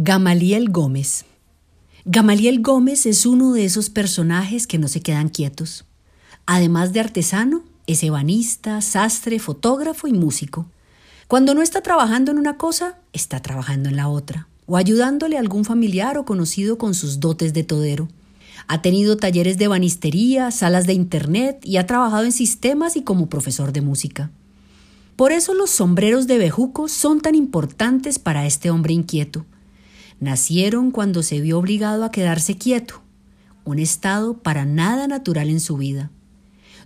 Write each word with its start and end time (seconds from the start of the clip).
Gamaliel 0.00 0.70
Gómez. 0.70 1.24
Gamaliel 2.04 2.62
Gómez 2.62 3.04
es 3.04 3.26
uno 3.26 3.52
de 3.52 3.64
esos 3.64 3.90
personajes 3.90 4.68
que 4.68 4.78
no 4.78 4.86
se 4.86 5.00
quedan 5.02 5.28
quietos. 5.28 5.86
Además 6.46 6.92
de 6.92 7.00
artesano, 7.00 7.64
es 7.88 8.04
ebanista, 8.04 8.80
sastre, 8.80 9.40
fotógrafo 9.40 10.06
y 10.06 10.12
músico. 10.12 10.66
Cuando 11.26 11.52
no 11.52 11.62
está 11.62 11.82
trabajando 11.82 12.30
en 12.30 12.38
una 12.38 12.56
cosa, 12.56 13.00
está 13.12 13.42
trabajando 13.42 13.88
en 13.88 13.96
la 13.96 14.06
otra, 14.06 14.46
o 14.66 14.76
ayudándole 14.76 15.36
a 15.36 15.40
algún 15.40 15.64
familiar 15.64 16.16
o 16.16 16.24
conocido 16.24 16.78
con 16.78 16.94
sus 16.94 17.18
dotes 17.18 17.52
de 17.52 17.64
todero. 17.64 18.06
Ha 18.68 18.82
tenido 18.82 19.16
talleres 19.16 19.58
de 19.58 19.66
banistería, 19.66 20.52
salas 20.52 20.86
de 20.86 20.92
internet 20.92 21.58
y 21.64 21.76
ha 21.76 21.88
trabajado 21.88 22.22
en 22.22 22.30
sistemas 22.30 22.94
y 22.94 23.02
como 23.02 23.28
profesor 23.28 23.72
de 23.72 23.80
música. 23.80 24.30
Por 25.16 25.32
eso 25.32 25.54
los 25.54 25.70
sombreros 25.70 26.28
de 26.28 26.38
bejuco 26.38 26.86
son 26.86 27.20
tan 27.20 27.34
importantes 27.34 28.20
para 28.20 28.46
este 28.46 28.70
hombre 28.70 28.94
inquieto 28.94 29.44
nacieron 30.20 30.90
cuando 30.90 31.22
se 31.22 31.40
vio 31.40 31.58
obligado 31.58 32.04
a 32.04 32.10
quedarse 32.10 32.56
quieto, 32.56 33.02
un 33.64 33.78
estado 33.78 34.38
para 34.38 34.64
nada 34.64 35.06
natural 35.06 35.48
en 35.50 35.60
su 35.60 35.76
vida. 35.76 36.10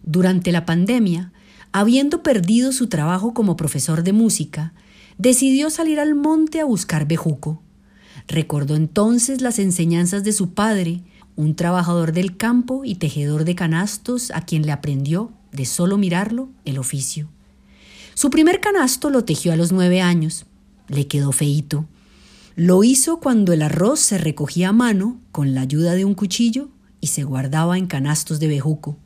Durante 0.03 0.53
la 0.53 0.67
pandemia, 0.67 1.33
habiendo 1.73 2.23
perdido 2.23 2.73
su 2.73 2.89
trabajo 2.89 3.35
como 3.35 3.57
profesor 3.57 4.03
de 4.03 4.13
música, 4.13 4.75
decidió 5.19 5.71
salir 5.71 6.01
al 6.01 6.15
monte 6.15 6.61
a 6.61 6.65
buscar 6.65 7.07
bejuco. 7.07 7.63
Recordó 8.29 8.77
entonces 8.77 9.41
las 9.41 9.59
enseñanzas 9.59 10.25
de 10.25 10.33
su 10.33 10.55
padre, 10.55 11.03
un 11.37 11.55
trabajador 11.55 12.13
del 12.13 12.37
campo 12.37 12.85
y 12.85 12.97
tejedor 12.97 13.45
de 13.45 13.55
canastos 13.55 14.31
a 14.33 14.43
quien 14.43 14.67
le 14.67 14.73
aprendió, 14.73 15.33
de 15.53 15.65
solo 15.65 15.99
mirarlo, 15.99 16.49
el 16.65 16.79
oficio. 16.79 17.29
Su 18.15 18.31
primer 18.31 18.61
canasto 18.61 19.11
lo 19.11 19.25
tejió 19.25 19.53
a 19.53 19.57
los 19.57 19.73
nueve 19.73 20.01
años. 20.01 20.47
Le 20.89 21.07
quedó 21.07 21.33
feíto. 21.33 21.87
Lo 22.55 22.85
hizo 22.85 23.19
cuando 23.19 23.55
el 23.55 23.63
arroz 23.63 24.01
se 24.01 24.19
recogía 24.19 24.69
a 24.69 24.73
mano 24.73 25.19
con 25.33 25.55
la 25.55 25.63
ayuda 25.63 25.95
de 25.95 26.05
un 26.05 26.15
cuchillo 26.15 26.69
y 27.01 27.07
se 27.07 27.25
guardaba 27.25 27.79
en 27.79 27.87
canastos 27.87 28.41
de 28.41 28.49
bejuco. 28.49 28.99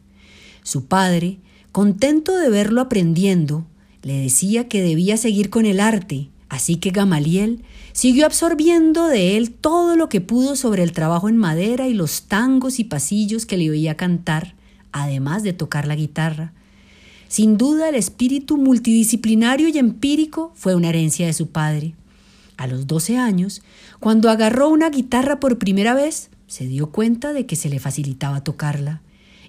Su 0.64 0.86
padre, 0.86 1.38
contento 1.70 2.36
de 2.36 2.50
verlo 2.50 2.80
aprendiendo, 2.80 3.64
le 4.02 4.18
decía 4.18 4.66
que 4.66 4.82
debía 4.82 5.16
seguir 5.16 5.48
con 5.48 5.64
el 5.64 5.78
arte, 5.78 6.28
así 6.48 6.76
que 6.76 6.90
Gamaliel 6.90 7.62
siguió 7.92 8.26
absorbiendo 8.26 9.06
de 9.06 9.36
él 9.36 9.52
todo 9.52 9.94
lo 9.94 10.08
que 10.08 10.20
pudo 10.20 10.56
sobre 10.56 10.82
el 10.82 10.90
trabajo 10.90 11.28
en 11.28 11.36
madera 11.36 11.86
y 11.86 11.94
los 11.94 12.22
tangos 12.22 12.80
y 12.80 12.84
pasillos 12.84 13.46
que 13.46 13.56
le 13.56 13.70
oía 13.70 13.96
cantar, 13.96 14.56
además 14.90 15.44
de 15.44 15.52
tocar 15.52 15.86
la 15.86 15.94
guitarra. 15.94 16.52
Sin 17.28 17.58
duda 17.58 17.88
el 17.88 17.94
espíritu 17.94 18.56
multidisciplinario 18.56 19.68
y 19.68 19.78
empírico 19.78 20.52
fue 20.56 20.74
una 20.74 20.88
herencia 20.88 21.26
de 21.26 21.32
su 21.32 21.48
padre. 21.48 21.94
A 22.56 22.66
los 22.66 22.86
12 22.86 23.18
años, 23.18 23.62
cuando 24.00 24.30
agarró 24.30 24.68
una 24.68 24.88
guitarra 24.88 25.40
por 25.40 25.58
primera 25.58 25.94
vez, 25.94 26.30
se 26.46 26.66
dio 26.66 26.90
cuenta 26.90 27.32
de 27.32 27.44
que 27.44 27.56
se 27.56 27.68
le 27.68 27.78
facilitaba 27.78 28.42
tocarla. 28.42 29.02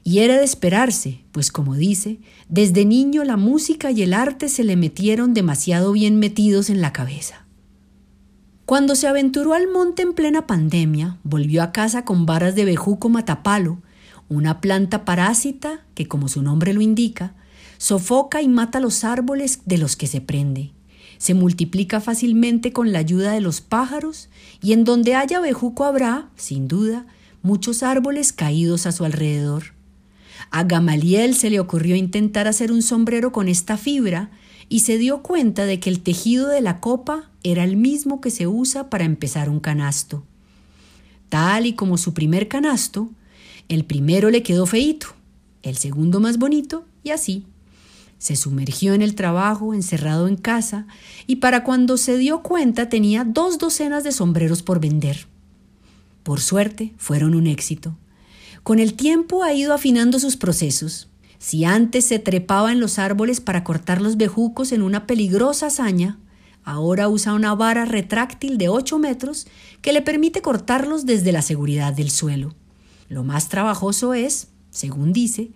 Y 0.03 0.19
era 0.19 0.38
de 0.38 0.44
esperarse, 0.44 1.22
pues 1.31 1.52
como 1.52 1.75
dice, 1.75 2.19
desde 2.50 2.85
niño 2.85 3.23
la 3.23 3.38
música 3.38 3.91
y 3.91 4.03
el 4.03 4.13
arte 4.13 4.50
se 4.50 4.63
le 4.63 4.75
metieron 4.75 5.33
demasiado 5.33 5.91
bien 5.91 6.17
metidos 6.17 6.69
en 6.69 6.81
la 6.81 6.94
cabeza. 6.94 7.45
Cuando 8.66 8.95
se 8.95 9.08
aventuró 9.08 9.53
al 9.53 9.69
monte 9.69 10.02
en 10.02 10.13
plena 10.13 10.45
pandemia, 10.45 11.17
volvió 11.23 11.63
a 11.63 11.72
casa 11.72 12.03
con 12.03 12.25
varas 12.25 12.55
de 12.55 12.66
bejuco 12.66 13.09
matapalo, 13.09 13.81
una 14.30 14.59
planta 14.59 15.05
parásita 15.05 15.85
que, 15.94 16.08
como 16.08 16.28
su 16.28 16.41
nombre 16.41 16.73
lo 16.73 16.81
indica, 16.81 17.33
sofoca 17.78 18.41
y 18.41 18.50
mata 18.50 18.81
los 18.81 19.05
árboles 19.05 19.61
de 19.66 19.78
los 19.78 19.95
que 19.95 20.08
se 20.08 20.19
prende 20.19 20.73
se 21.18 21.34
multiplica 21.34 22.00
fácilmente 22.00 22.72
con 22.72 22.92
la 22.92 23.00
ayuda 23.00 23.32
de 23.32 23.42
los 23.42 23.62
pájaros 23.62 24.30
y 24.62 24.73
en 24.73 24.84
donde 24.84 25.16
haya 25.16 25.40
bejuco 25.40 25.84
habrá, 25.84 26.30
sin 26.36 26.68
duda, 26.68 27.06
muchos 27.42 27.84
árboles 27.84 28.34
caídos 28.34 28.86
a 28.86 28.92
su 28.92 29.06
alrededor. 29.06 29.74
A 30.52 30.64
Gamaliel 30.64 31.36
se 31.36 31.50
le 31.50 31.59
ocurrió 31.59 31.96
intentar 31.96 32.47
hacer 32.47 32.72
un 32.72 32.81
sombrero 32.81 33.31
con 33.31 33.47
esta 33.47 33.78
fibra 33.78 34.30
y 34.69 34.81
se 34.81 34.97
dio 34.97 35.24
cuenta 35.24 35.66
de 35.66 35.80
que 35.80 35.90
el 35.90 36.02
tejido 36.02 36.47
de 36.47 36.62
la 36.62 36.80
copa 36.80 37.30
era 37.44 37.64
el 37.64 37.78
mismo 37.78 38.22
que 38.22 38.31
se 38.31 38.47
usa 38.47 38.90
para 38.90 39.06
empezar 39.06 39.50
un 39.50 39.59
canasto. 39.59 40.24
Tal 41.30 41.66
y 41.66 41.74
como 41.74 41.97
su 41.97 42.14
primer 42.14 42.47
canasto, 42.47 43.09
el 43.70 43.86
primero 43.86 44.30
le 44.30 44.44
quedó 44.44 44.66
feito, 44.66 45.08
el 45.64 45.78
segundo 45.78 46.20
más 46.20 46.38
bonito 46.38 46.86
y 47.03 47.09
así. 47.09 47.46
Se 48.17 48.35
sumergió 48.35 48.94
en 48.94 49.01
el 49.01 49.16
trabajo, 49.16 49.73
encerrado 49.73 50.28
en 50.28 50.35
casa, 50.35 50.88
y 51.28 51.38
para 51.38 51.63
cuando 51.63 51.97
se 51.97 52.17
dio 52.17 52.41
cuenta 52.41 52.89
tenía 52.89 53.23
dos 53.23 53.57
docenas 53.57 54.03
de 54.03 54.11
sombreros 54.11 54.63
por 54.63 54.79
vender. 54.79 55.28
Por 56.23 56.41
suerte, 56.41 56.94
fueron 56.97 57.35
un 57.35 57.47
éxito. 57.47 57.95
Con 58.63 58.79
el 58.79 58.95
tiempo 58.95 59.44
ha 59.44 59.53
ido 59.53 59.73
afinando 59.73 60.19
sus 60.19 60.35
procesos. 60.35 61.09
Si 61.39 61.63
antes 61.63 62.05
se 62.05 62.19
trepaba 62.19 62.72
en 62.72 62.79
los 62.79 63.00
árboles 63.00 63.39
para 63.39 63.63
cortar 63.63 64.01
los 64.01 64.17
bejucos 64.17 64.72
en 64.72 64.81
una 64.81 65.05
peligrosa 65.05 65.67
hazaña, 65.67 66.19
ahora 66.63 67.07
usa 67.07 67.34
una 67.34 67.55
vara 67.55 67.85
retráctil 67.85 68.57
de 68.57 68.67
8 68.67 68.99
metros 68.99 69.47
que 69.81 69.94
le 69.94 70.01
permite 70.01 70.41
cortarlos 70.41 71.05
desde 71.05 71.31
la 71.31 71.41
seguridad 71.41 71.94
del 71.94 72.09
suelo. 72.09 72.55
Lo 73.07 73.23
más 73.23 73.47
trabajoso 73.47 74.13
es, 74.13 74.49
según 74.69 75.13
dice, 75.13 75.51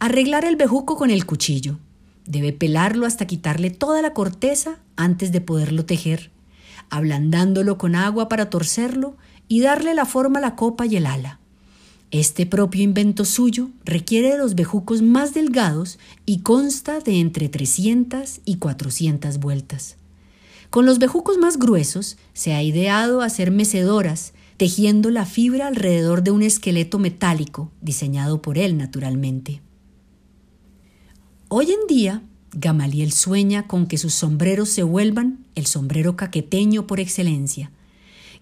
arreglar 0.00 0.44
el 0.44 0.56
bejuco 0.56 0.96
con 0.96 1.10
el 1.10 1.24
cuchillo. 1.24 1.78
Debe 2.26 2.52
pelarlo 2.52 3.06
hasta 3.06 3.26
quitarle 3.26 3.70
toda 3.70 4.02
la 4.02 4.12
corteza 4.12 4.78
antes 4.96 5.32
de 5.32 5.40
poderlo 5.40 5.84
tejer, 5.84 6.30
ablandándolo 6.90 7.78
con 7.78 7.94
agua 7.94 8.28
para 8.28 8.50
torcerlo 8.50 9.16
y 9.48 9.60
darle 9.60 9.94
la 9.94 10.06
forma 10.06 10.38
a 10.38 10.42
la 10.42 10.56
copa 10.56 10.86
y 10.86 10.96
el 10.96 11.06
ala. 11.06 11.38
Este 12.10 12.46
propio 12.46 12.82
invento 12.82 13.24
suyo 13.24 13.70
requiere 13.84 14.30
de 14.30 14.38
los 14.38 14.54
bejucos 14.54 15.02
más 15.02 15.34
delgados 15.34 15.98
y 16.24 16.40
consta 16.40 17.00
de 17.00 17.20
entre 17.20 17.48
300 17.48 18.40
y 18.44 18.56
400 18.56 19.38
vueltas. 19.38 19.96
Con 20.70 20.86
los 20.86 20.98
bejucos 20.98 21.38
más 21.38 21.58
gruesos 21.58 22.16
se 22.32 22.54
ha 22.54 22.62
ideado 22.62 23.22
hacer 23.22 23.50
mecedoras, 23.50 24.32
tejiendo 24.56 25.10
la 25.10 25.26
fibra 25.26 25.66
alrededor 25.66 26.22
de 26.22 26.30
un 26.30 26.42
esqueleto 26.42 26.98
metálico, 26.98 27.70
diseñado 27.80 28.40
por 28.40 28.56
él 28.56 28.76
naturalmente. 28.78 29.60
Hoy 31.58 31.70
en 31.70 31.86
día, 31.88 32.20
Gamaliel 32.52 33.12
sueña 33.12 33.66
con 33.66 33.86
que 33.86 33.96
sus 33.96 34.12
sombreros 34.12 34.68
se 34.68 34.82
vuelvan 34.82 35.38
el 35.54 35.64
sombrero 35.64 36.14
caqueteño 36.14 36.86
por 36.86 37.00
excelencia. 37.00 37.70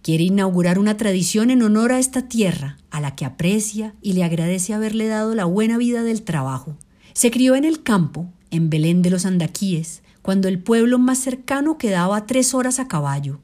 Quiere 0.02 0.24
inaugurar 0.24 0.80
una 0.80 0.96
tradición 0.96 1.50
en 1.50 1.62
honor 1.62 1.92
a 1.92 2.00
esta 2.00 2.22
tierra, 2.22 2.76
a 2.90 3.00
la 3.00 3.14
que 3.14 3.24
aprecia 3.24 3.94
y 4.02 4.14
le 4.14 4.24
agradece 4.24 4.74
haberle 4.74 5.06
dado 5.06 5.36
la 5.36 5.44
buena 5.44 5.78
vida 5.78 6.02
del 6.02 6.22
trabajo. 6.22 6.76
Se 7.12 7.30
crió 7.30 7.54
en 7.54 7.64
el 7.64 7.84
campo, 7.84 8.26
en 8.50 8.68
Belén 8.68 9.00
de 9.00 9.10
los 9.10 9.26
Andaquíes, 9.26 10.02
cuando 10.20 10.48
el 10.48 10.58
pueblo 10.58 10.98
más 10.98 11.18
cercano 11.18 11.78
quedaba 11.78 12.26
tres 12.26 12.52
horas 12.52 12.80
a 12.80 12.88
caballo. 12.88 13.38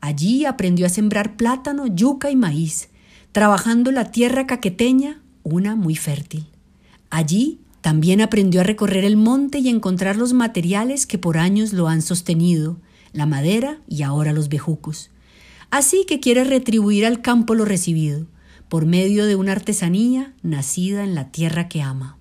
Allí 0.00 0.44
aprendió 0.44 0.86
a 0.86 0.88
sembrar 0.88 1.36
plátano, 1.36 1.88
yuca 1.88 2.30
y 2.30 2.36
maíz, 2.36 2.90
trabajando 3.32 3.90
la 3.90 4.12
tierra 4.12 4.46
caqueteña, 4.46 5.20
una 5.42 5.74
muy 5.74 5.96
fértil. 5.96 6.46
Allí 7.10 7.58
también 7.80 8.20
aprendió 8.20 8.60
a 8.60 8.64
recorrer 8.64 9.04
el 9.04 9.16
monte 9.16 9.58
y 9.58 9.68
encontrar 9.68 10.16
los 10.16 10.32
materiales 10.32 11.06
que 11.06 11.18
por 11.18 11.38
años 11.38 11.72
lo 11.72 11.88
han 11.88 12.02
sostenido, 12.02 12.76
la 13.12 13.26
madera 13.26 13.80
y 13.88 14.02
ahora 14.02 14.32
los 14.32 14.48
bejucos. 14.48 15.10
Así 15.70 16.04
que 16.06 16.20
quiere 16.20 16.44
retribuir 16.44 17.06
al 17.06 17.22
campo 17.22 17.54
lo 17.54 17.64
recibido, 17.64 18.26
por 18.68 18.86
medio 18.86 19.26
de 19.26 19.36
una 19.36 19.52
artesanía 19.52 20.34
nacida 20.42 21.04
en 21.04 21.14
la 21.14 21.30
tierra 21.30 21.68
que 21.68 21.82
ama. 21.82 22.19